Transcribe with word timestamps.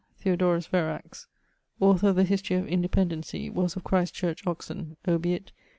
('Theodorus 0.17 0.65
Verax'), 0.67 1.27
author 1.79 2.09
of 2.09 2.15
the 2.15 2.23
History 2.23 2.55
of 2.57 2.65
Independency, 2.67 3.51
was 3.51 3.75
of 3.75 3.83
Christ 3.83 4.15
Church, 4.15 4.47
Oxon. 4.47 4.97
Obiit 5.07 5.49